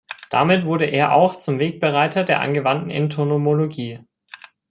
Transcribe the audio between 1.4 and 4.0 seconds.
Wegbereiter der angewandten Entomologie.